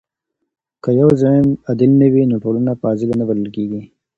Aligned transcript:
که 0.83 0.89
يو 0.99 1.09
زعيم 1.21 1.47
عادل 1.67 1.91
نه 2.01 2.07
وي 2.13 2.23
نو 2.31 2.35
ټولنه 2.43 2.71
فاضله 2.81 3.13
نه 3.19 3.25
بلل 3.29 3.47
کيږي. 3.55 3.81